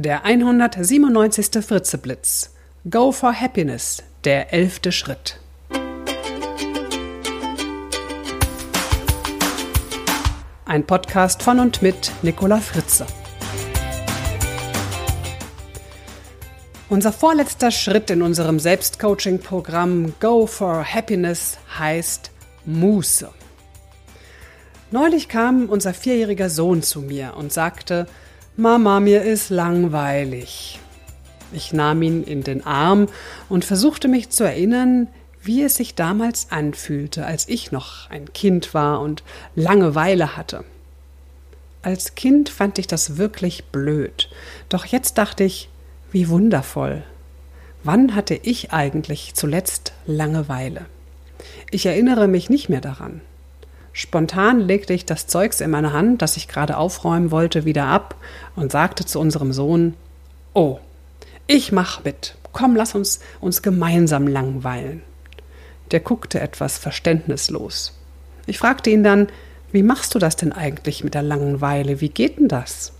Der 0.00 0.24
197. 0.24 1.60
Fritzeblitz. 1.60 2.54
Go 2.88 3.10
for 3.10 3.32
Happiness. 3.32 4.00
Der 4.22 4.52
elfte 4.52 4.92
Schritt. 4.92 5.40
Ein 10.66 10.86
Podcast 10.86 11.42
von 11.42 11.58
und 11.58 11.82
mit 11.82 12.12
Nicola 12.22 12.58
Fritze. 12.58 13.06
Unser 16.88 17.10
vorletzter 17.10 17.72
Schritt 17.72 18.08
in 18.10 18.22
unserem 18.22 18.60
Selbstcoaching-Programm 18.60 20.14
Go 20.20 20.46
for 20.46 20.84
Happiness 20.84 21.58
heißt 21.76 22.30
Muße. 22.66 23.30
Neulich 24.92 25.28
kam 25.28 25.68
unser 25.68 25.92
vierjähriger 25.92 26.50
Sohn 26.50 26.84
zu 26.84 27.00
mir 27.00 27.34
und 27.36 27.52
sagte, 27.52 28.06
Mama, 28.60 28.98
mir 28.98 29.22
ist 29.22 29.50
langweilig. 29.50 30.80
Ich 31.52 31.72
nahm 31.72 32.02
ihn 32.02 32.24
in 32.24 32.42
den 32.42 32.66
Arm 32.66 33.06
und 33.48 33.64
versuchte 33.64 34.08
mich 34.08 34.30
zu 34.30 34.42
erinnern, 34.42 35.06
wie 35.40 35.62
es 35.62 35.76
sich 35.76 35.94
damals 35.94 36.50
anfühlte, 36.50 37.24
als 37.24 37.48
ich 37.48 37.70
noch 37.70 38.10
ein 38.10 38.32
Kind 38.32 38.74
war 38.74 39.00
und 39.00 39.22
Langeweile 39.54 40.36
hatte. 40.36 40.64
Als 41.82 42.16
Kind 42.16 42.48
fand 42.48 42.80
ich 42.80 42.88
das 42.88 43.16
wirklich 43.16 43.66
blöd, 43.66 44.28
doch 44.68 44.86
jetzt 44.86 45.18
dachte 45.18 45.44
ich, 45.44 45.68
wie 46.10 46.28
wundervoll. 46.28 47.04
Wann 47.84 48.16
hatte 48.16 48.34
ich 48.34 48.72
eigentlich 48.72 49.34
zuletzt 49.34 49.92
Langeweile? 50.04 50.86
Ich 51.70 51.86
erinnere 51.86 52.26
mich 52.26 52.50
nicht 52.50 52.68
mehr 52.68 52.80
daran. 52.80 53.20
Spontan 53.98 54.60
legte 54.60 54.92
ich 54.92 55.06
das 55.06 55.26
Zeugs 55.26 55.60
in 55.60 55.72
meine 55.72 55.92
Hand, 55.92 56.22
das 56.22 56.36
ich 56.36 56.46
gerade 56.46 56.76
aufräumen 56.76 57.32
wollte, 57.32 57.64
wieder 57.64 57.86
ab 57.86 58.14
und 58.54 58.70
sagte 58.70 59.04
zu 59.04 59.18
unserem 59.18 59.52
Sohn: 59.52 59.94
Oh, 60.54 60.78
ich 61.48 61.72
mach 61.72 62.04
mit. 62.04 62.36
Komm, 62.52 62.76
lass 62.76 62.94
uns 62.94 63.18
uns 63.40 63.60
gemeinsam 63.60 64.28
langweilen. 64.28 65.02
Der 65.90 65.98
guckte 65.98 66.38
etwas 66.38 66.78
verständnislos. 66.78 67.92
Ich 68.46 68.60
fragte 68.60 68.88
ihn 68.90 69.02
dann: 69.02 69.26
Wie 69.72 69.82
machst 69.82 70.14
du 70.14 70.20
das 70.20 70.36
denn 70.36 70.52
eigentlich 70.52 71.02
mit 71.02 71.14
der 71.14 71.22
Langeweile? 71.22 72.00
Wie 72.00 72.08
geht 72.08 72.38
denn 72.38 72.46
das? 72.46 72.92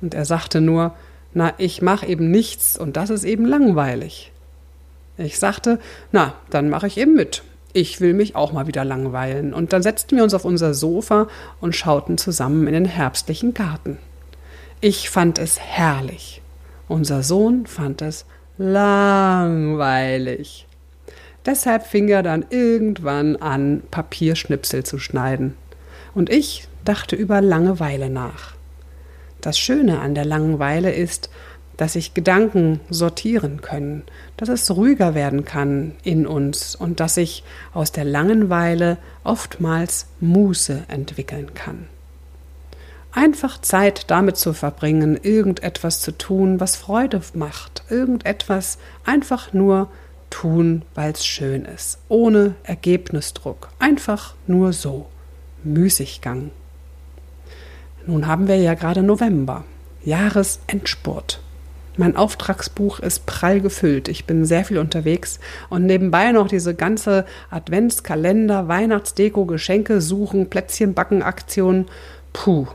Und 0.00 0.14
er 0.14 0.24
sagte 0.24 0.62
nur: 0.62 0.94
Na, 1.34 1.52
ich 1.58 1.82
mach 1.82 2.02
eben 2.02 2.30
nichts 2.30 2.78
und 2.78 2.96
das 2.96 3.10
ist 3.10 3.24
eben 3.24 3.44
langweilig. 3.44 4.32
Ich 5.18 5.38
sagte: 5.38 5.78
Na, 6.12 6.32
dann 6.48 6.70
mache 6.70 6.86
ich 6.86 6.96
eben 6.96 7.12
mit 7.12 7.42
ich 7.74 8.00
will 8.00 8.14
mich 8.14 8.34
auch 8.36 8.52
mal 8.52 8.66
wieder 8.66 8.84
langweilen. 8.84 9.52
Und 9.52 9.74
dann 9.74 9.82
setzten 9.82 10.16
wir 10.16 10.24
uns 10.24 10.32
auf 10.32 10.46
unser 10.46 10.72
Sofa 10.72 11.26
und 11.60 11.76
schauten 11.76 12.16
zusammen 12.16 12.66
in 12.66 12.72
den 12.72 12.86
herbstlichen 12.86 13.52
Garten. 13.52 13.98
Ich 14.80 15.10
fand 15.10 15.38
es 15.38 15.60
herrlich. 15.60 16.40
Unser 16.88 17.22
Sohn 17.22 17.66
fand 17.66 18.00
es 18.00 18.24
langweilig. 18.56 19.76
Deshalb 21.44 21.84
fing 21.86 22.08
er 22.08 22.22
dann 22.22 22.46
irgendwann 22.48 23.36
an, 23.36 23.82
Papierschnipsel 23.90 24.84
zu 24.84 24.98
schneiden. 24.98 25.54
Und 26.14 26.30
ich 26.30 26.68
dachte 26.84 27.16
über 27.16 27.40
Langeweile 27.40 28.08
nach. 28.08 28.54
Das 29.40 29.58
Schöne 29.58 29.98
an 30.00 30.14
der 30.14 30.24
Langeweile 30.24 30.92
ist, 30.92 31.28
dass 31.76 31.94
sich 31.94 32.14
Gedanken 32.14 32.80
sortieren 32.90 33.60
können, 33.60 34.02
dass 34.36 34.48
es 34.48 34.70
ruhiger 34.70 35.14
werden 35.14 35.44
kann 35.44 35.92
in 36.02 36.26
uns 36.26 36.76
und 36.76 37.00
dass 37.00 37.14
sich 37.14 37.44
aus 37.72 37.92
der 37.92 38.04
Langenweile 38.04 38.98
oftmals 39.24 40.06
Muße 40.20 40.84
entwickeln 40.88 41.54
kann. 41.54 41.86
Einfach 43.12 43.60
Zeit 43.60 44.10
damit 44.10 44.36
zu 44.36 44.52
verbringen, 44.52 45.18
irgendetwas 45.22 46.00
zu 46.00 46.12
tun, 46.18 46.58
was 46.58 46.76
Freude 46.76 47.20
macht, 47.34 47.84
irgendetwas 47.88 48.78
einfach 49.04 49.52
nur 49.52 49.88
tun, 50.30 50.82
weil 50.94 51.12
es 51.12 51.24
schön 51.24 51.64
ist, 51.64 51.98
ohne 52.08 52.56
Ergebnisdruck, 52.64 53.68
einfach 53.78 54.34
nur 54.48 54.72
so, 54.72 55.06
Müßiggang. 55.62 56.50
Nun 58.06 58.26
haben 58.26 58.48
wir 58.48 58.56
ja 58.56 58.74
gerade 58.74 59.02
November, 59.02 59.64
Jahresendspurt. 60.04 61.40
Mein 61.96 62.16
Auftragsbuch 62.16 62.98
ist 62.98 63.24
prall 63.24 63.60
gefüllt. 63.60 64.08
Ich 64.08 64.24
bin 64.24 64.44
sehr 64.44 64.64
viel 64.64 64.78
unterwegs 64.78 65.38
und 65.70 65.86
nebenbei 65.86 66.32
noch 66.32 66.48
diese 66.48 66.74
ganze 66.74 67.24
Adventskalender, 67.50 68.66
Weihnachtsdeko, 68.66 69.44
Geschenke 69.44 70.00
suchen, 70.00 70.50
Plätzchen 70.50 70.94
backen 70.94 71.22
Aktion. 71.22 71.86
Puh. 72.32 72.66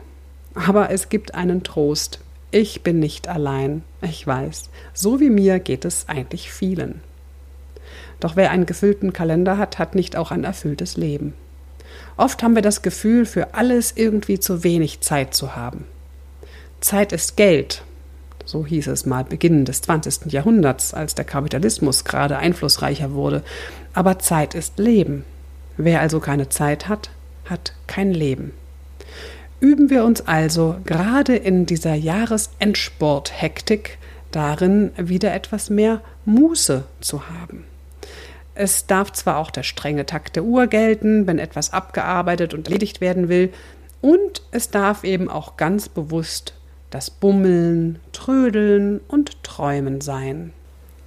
Aber 0.55 0.89
es 0.89 1.09
gibt 1.09 1.35
einen 1.35 1.63
Trost. 1.63 2.19
Ich 2.51 2.81
bin 2.81 2.99
nicht 2.99 3.27
allein. 3.27 3.83
Ich 4.01 4.25
weiß. 4.25 4.69
So 4.93 5.19
wie 5.19 5.29
mir 5.29 5.59
geht 5.59 5.83
es 5.83 6.07
eigentlich 6.07 6.51
vielen. 6.51 7.01
Doch 8.21 8.37
wer 8.37 8.51
einen 8.51 8.65
gefüllten 8.65 9.11
Kalender 9.11 9.57
hat, 9.57 9.79
hat 9.79 9.95
nicht 9.95 10.15
auch 10.15 10.31
ein 10.31 10.45
erfülltes 10.45 10.95
Leben. 10.95 11.33
Oft 12.15 12.41
haben 12.41 12.55
wir 12.55 12.61
das 12.61 12.81
Gefühl, 12.81 13.25
für 13.25 13.53
alles 13.53 13.93
irgendwie 13.95 14.39
zu 14.39 14.63
wenig 14.63 15.01
Zeit 15.01 15.33
zu 15.33 15.55
haben. 15.55 15.85
Zeit 16.81 17.11
ist 17.11 17.37
Geld, 17.37 17.83
so 18.49 18.65
hieß 18.65 18.87
es 18.87 19.05
mal 19.05 19.23
Beginn 19.23 19.63
des 19.63 19.83
20. 19.83 20.33
Jahrhunderts, 20.33 20.95
als 20.95 21.13
der 21.13 21.25
Kapitalismus 21.25 22.03
gerade 22.03 22.39
einflussreicher 22.39 23.13
wurde. 23.13 23.43
Aber 23.93 24.17
Zeit 24.17 24.55
ist 24.55 24.79
Leben. 24.79 25.23
Wer 25.77 26.01
also 26.01 26.19
keine 26.19 26.49
Zeit 26.49 26.87
hat, 26.87 27.11
hat 27.45 27.73
kein 27.85 28.11
Leben. 28.11 28.53
Üben 29.59 29.91
wir 29.91 30.03
uns 30.03 30.21
also 30.21 30.77
gerade 30.83 31.35
in 31.35 31.67
dieser 31.67 31.93
Jahresendsport-Hektik 31.93 33.99
darin, 34.31 34.91
wieder 34.97 35.31
etwas 35.33 35.69
mehr 35.69 36.01
Muße 36.25 36.85
zu 37.01 37.29
haben. 37.29 37.65
Es 38.55 38.87
darf 38.87 39.11
zwar 39.11 39.37
auch 39.37 39.51
der 39.51 39.63
strenge 39.63 40.07
Takt 40.07 40.35
der 40.35 40.43
Uhr 40.43 40.65
gelten, 40.65 41.27
wenn 41.27 41.37
etwas 41.37 41.71
abgearbeitet 41.71 42.55
und 42.55 42.67
erledigt 42.67 42.99
werden 42.99 43.29
will, 43.29 43.53
und 44.01 44.41
es 44.51 44.71
darf 44.71 45.03
eben 45.03 45.29
auch 45.29 45.55
ganz 45.55 45.87
bewusst 45.87 46.55
das 46.89 47.09
Bummeln, 47.09 47.99
Trödeln 48.11 48.99
und 49.07 49.43
Träumen 49.43 50.01
sein. 50.01 50.53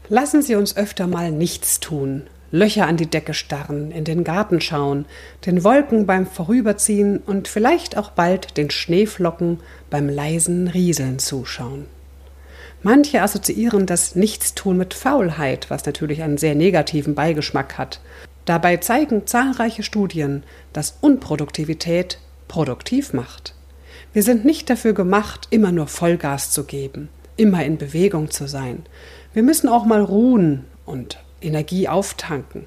Lassen 0.09 0.43
Sie 0.43 0.55
uns 0.55 0.77
öfter 0.77 1.07
mal 1.07 1.31
nichts 1.31 1.81
tun, 1.81 2.25
Löcher 2.51 2.87
an 2.87 2.99
die 2.99 3.07
Decke 3.07 3.33
starren, 3.33 3.91
in 3.91 4.05
den 4.05 4.25
Garten 4.25 4.61
schauen, 4.61 5.07
den 5.47 5.65
Wolken 5.65 6.05
beim 6.05 6.27
Vorüberziehen 6.27 7.17
und 7.19 7.49
vielleicht 7.49 7.97
auch 7.97 8.11
bald 8.11 8.59
den 8.59 8.71
Schneeflocken 8.71 9.61
beim 9.89 10.11
leisen 10.11 10.69
Rieseln 10.69 11.19
zuschauen. 11.19 11.87
Manche 12.83 13.23
assoziieren 13.23 13.87
das 13.87 14.17
Nichtstun 14.17 14.77
mit 14.77 14.93
Faulheit, 14.93 15.71
was 15.71 15.87
natürlich 15.87 16.23
einen 16.23 16.37
sehr 16.37 16.55
negativen 16.55 17.15
Beigeschmack 17.15 17.79
hat. 17.79 18.01
Dabei 18.45 18.77
zeigen 18.79 19.27
zahlreiche 19.27 19.83
Studien, 19.83 20.43
dass 20.75 20.99
Unproduktivität 21.01 22.19
produktiv 22.49 23.15
macht. 23.15 23.55
Wir 24.13 24.23
sind 24.23 24.45
nicht 24.45 24.69
dafür 24.71 24.93
gemacht, 24.93 25.49
immer 25.51 25.73
nur 25.73 25.87
Vollgas 25.87 26.51
zu 26.51 26.65
geben, 26.65 27.09
immer 27.37 27.65
in 27.65 27.79
Bewegung 27.79 28.31
zu 28.31 28.47
sein. 28.47 28.85
Wir 29.33 29.43
müssen 29.43 29.69
auch 29.69 29.85
mal 29.85 30.03
ruhen 30.03 30.65
und 30.85 31.19
Energie 31.41 31.89
auftanken. 31.89 32.65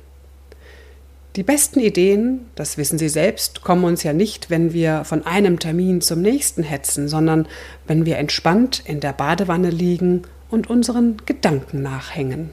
Die 1.36 1.44
besten 1.44 1.82
Ideen, 1.82 2.46
das 2.56 2.78
wissen 2.78 2.98
Sie 2.98 3.10
selbst, 3.10 3.62
kommen 3.62 3.84
uns 3.84 4.04
ja 4.04 4.14
nicht, 4.14 4.50
wenn 4.50 4.72
wir 4.72 5.04
von 5.04 5.26
einem 5.26 5.60
Termin 5.60 6.00
zum 6.00 6.22
nächsten 6.22 6.64
hetzen, 6.64 7.10
sondern 7.10 7.48
wenn 7.88 8.06
wir 8.06 8.18
entspannt 8.18 8.82
in 8.86 9.02
der 9.02 9.12
Badewanne 9.12 9.70
liegen 9.70 10.22
und 10.50 10.70
unseren 10.70 11.18
Gedanken 11.26 11.82
nachhängen. 11.82 12.52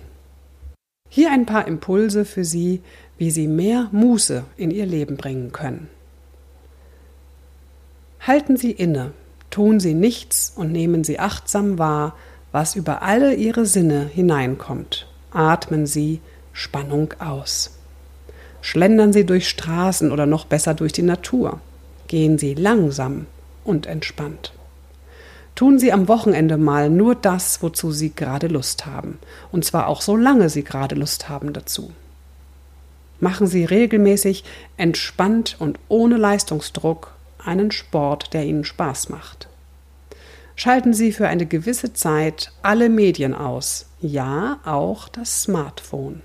Hier 1.09 1.31
ein 1.31 1.47
paar 1.47 1.69
Impulse 1.69 2.25
für 2.25 2.45
Sie, 2.45 2.81
wie 3.19 3.31
Sie 3.31 3.47
mehr 3.47 3.89
Muße 3.93 4.43
in 4.57 4.73
Ihr 4.73 4.87
Leben 4.87 5.17
bringen 5.17 5.53
können. 5.53 5.89
Halten 8.25 8.57
Sie 8.57 8.71
inne, 8.71 9.15
tun 9.51 9.81
Sie 9.81 9.95
nichts 9.95 10.53
und 10.55 10.71
nehmen 10.71 11.03
Sie 11.03 11.19
achtsam 11.19 11.81
wahr, 11.81 12.15
was 12.53 12.77
über 12.77 13.03
alle 13.03 13.35
Ihre 13.35 13.67
Sinne 13.67 14.09
hineinkommt. 14.15 15.09
Atmen 15.33 15.87
Sie 15.89 16.21
Spannung 16.53 17.15
aus. 17.19 17.79
Schlendern 18.61 19.13
Sie 19.13 19.27
durch 19.27 19.49
Straßen 19.49 20.13
oder 20.13 20.27
noch 20.27 20.45
besser 20.45 20.75
durch 20.75 20.93
die 20.93 21.03
Natur. 21.03 21.59
Gehen 22.07 22.39
Sie 22.39 22.55
langsam 22.55 23.27
und 23.65 23.87
entspannt. 23.87 24.53
Tun 25.57 25.81
Sie 25.81 25.93
am 25.93 26.07
Wochenende 26.07 26.59
mal 26.59 26.91
nur 26.91 27.17
das, 27.17 27.61
wozu 27.61 27.91
Sie 27.91 28.15
gerade 28.15 28.47
Lust 28.47 28.87
haben, 28.87 29.19
und 29.51 29.65
zwar 29.65 29.89
auch 29.89 30.01
so 30.01 30.17
lange 30.17 30.49
Sie 30.49 30.63
gerade 30.63 30.95
Lust 30.95 31.29
haben 31.29 31.53
dazu. 31.53 31.91
Machen 33.19 33.49
Sie 33.49 33.65
regelmäßig 33.65 34.45
entspannt 34.77 35.57
und 35.59 35.81
ohne 35.89 36.19
Leistungsdruck 36.19 37.15
einen 37.45 37.71
Sport, 37.71 38.33
der 38.35 38.45
Ihnen 38.45 38.65
Spaß 38.65 39.09
macht. 39.09 39.49
Schalten 40.57 40.93
Sie 40.95 41.13
für 41.13 41.29
eine 41.29 41.47
gewisse 41.47 41.93
Zeit 41.93 42.53
alle 42.63 42.89
Medien 42.89 43.35
aus, 43.35 43.87
ja 44.01 44.61
auch 44.65 45.09
das 45.09 45.43
Smartphone. 45.43 46.23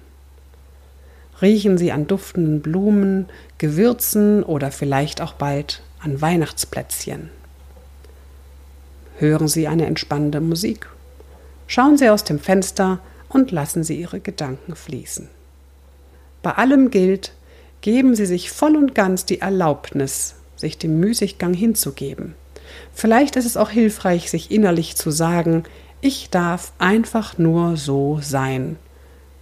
Riechen 1.41 1.77
Sie 1.77 1.91
an 1.91 2.07
duftenden 2.07 2.61
Blumen, 2.61 3.29
Gewürzen 3.57 4.43
oder 4.43 4.71
vielleicht 4.71 5.21
auch 5.21 5.33
bald 5.33 5.81
an 5.99 6.21
Weihnachtsplätzchen. 6.21 7.29
hören 9.19 9.47
Sie 9.47 9.67
eine 9.67 9.87
entspannende 9.87 10.41
Musik. 10.41 10.87
Schauen 11.65 11.97
Sie 11.97 12.09
aus 12.09 12.23
dem 12.23 12.39
Fenster 12.39 12.99
und 13.29 13.51
lassen 13.51 13.83
Sie 13.83 13.99
Ihre 13.99 14.19
Gedanken 14.19 14.75
fließen. 14.75 15.27
Bei 16.43 16.51
allem 16.51 16.91
gilt, 16.91 17.33
geben 17.81 18.15
Sie 18.15 18.25
sich 18.25 18.51
voll 18.51 18.75
und 18.75 18.95
ganz 18.95 19.25
die 19.25 19.41
Erlaubnis, 19.41 20.35
sich 20.57 20.77
dem 20.77 20.99
Müßiggang 20.99 21.53
hinzugeben. 21.53 22.35
Vielleicht 22.93 23.35
ist 23.35 23.45
es 23.45 23.57
auch 23.57 23.69
hilfreich, 23.69 24.29
sich 24.29 24.51
innerlich 24.51 24.95
zu 24.95 25.11
sagen, 25.11 25.63
ich 26.01 26.29
darf 26.29 26.73
einfach 26.77 27.37
nur 27.37 27.77
so 27.77 28.19
sein. 28.21 28.77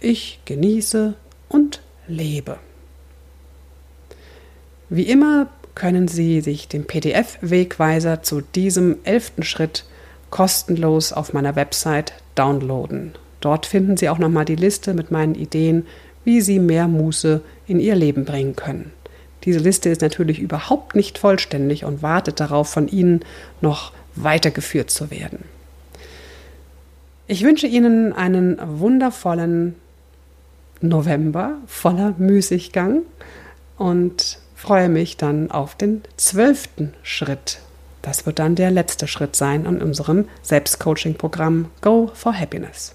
Ich 0.00 0.40
genieße 0.44 1.14
und 1.48 1.80
lebe. 2.06 2.58
Wie 4.88 5.02
immer 5.02 5.48
können 5.74 6.08
Sie 6.08 6.40
sich 6.40 6.68
den 6.68 6.86
PDF-Wegweiser 6.86 8.22
zu 8.22 8.40
diesem 8.40 8.96
elften 9.04 9.42
Schritt 9.42 9.84
kostenlos 10.30 11.12
auf 11.12 11.32
meiner 11.32 11.56
Website 11.56 12.14
downloaden. 12.34 13.12
Dort 13.40 13.66
finden 13.66 13.96
Sie 13.96 14.08
auch 14.08 14.18
nochmal 14.18 14.44
die 14.44 14.56
Liste 14.56 14.94
mit 14.94 15.10
meinen 15.10 15.34
Ideen, 15.34 15.86
wie 16.24 16.40
Sie 16.40 16.58
mehr 16.58 16.88
Muße 16.88 17.42
in 17.66 17.80
Ihr 17.80 17.94
Leben 17.94 18.24
bringen 18.24 18.56
können. 18.56 18.92
Diese 19.46 19.60
Liste 19.60 19.88
ist 19.88 20.02
natürlich 20.02 20.40
überhaupt 20.40 20.96
nicht 20.96 21.18
vollständig 21.18 21.84
und 21.84 22.02
wartet 22.02 22.40
darauf, 22.40 22.68
von 22.68 22.88
Ihnen 22.88 23.20
noch 23.60 23.92
weitergeführt 24.16 24.90
zu 24.90 25.10
werden. 25.10 25.44
Ich 27.28 27.44
wünsche 27.44 27.68
Ihnen 27.68 28.12
einen 28.12 28.58
wundervollen 28.80 29.76
November 30.80 31.58
voller 31.66 32.14
Müßiggang 32.18 33.02
und 33.78 34.38
freue 34.54 34.88
mich 34.88 35.16
dann 35.16 35.50
auf 35.50 35.76
den 35.76 36.02
zwölften 36.16 36.92
Schritt. 37.02 37.60
Das 38.02 38.26
wird 38.26 38.40
dann 38.40 38.56
der 38.56 38.70
letzte 38.70 39.06
Schritt 39.06 39.36
sein 39.36 39.64
in 39.64 39.80
unserem 39.80 40.26
Selbstcoaching-Programm 40.42 41.70
Go 41.80 42.10
for 42.14 42.36
Happiness. 42.36 42.94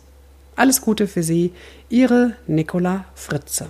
Alles 0.55 0.81
Gute 0.81 1.07
für 1.07 1.23
Sie, 1.23 1.53
Ihre 1.89 2.35
Nicola 2.45 3.05
Fritze. 3.15 3.67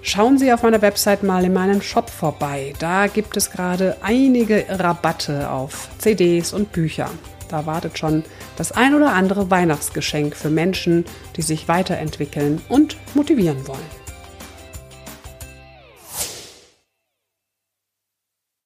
Schauen 0.09 0.37
Sie 0.37 0.53
auf 0.53 0.63
meiner 0.63 0.81
Website 0.81 1.23
mal 1.23 1.43
in 1.43 1.51
meinen 1.51 1.81
Shop 1.81 2.09
vorbei. 2.09 2.71
Da 2.79 3.07
gibt 3.07 3.35
es 3.35 3.51
gerade 3.51 3.97
einige 4.01 4.63
Rabatte 4.69 5.51
auf 5.51 5.89
CDs 5.97 6.53
und 6.53 6.71
Bücher. 6.71 7.09
Da 7.49 7.65
wartet 7.65 7.97
schon 7.97 8.23
das 8.55 8.71
ein 8.71 8.95
oder 8.95 9.11
andere 9.11 9.51
Weihnachtsgeschenk 9.51 10.33
für 10.33 10.49
Menschen, 10.49 11.03
die 11.35 11.41
sich 11.41 11.67
weiterentwickeln 11.67 12.61
und 12.69 12.95
motivieren 13.15 13.67
wollen. 13.67 14.06